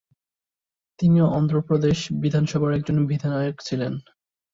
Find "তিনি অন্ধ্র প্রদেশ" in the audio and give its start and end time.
0.99-1.97